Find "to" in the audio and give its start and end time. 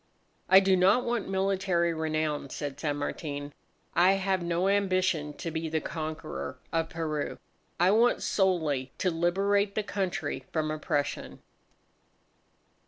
5.35-5.51, 8.97-9.11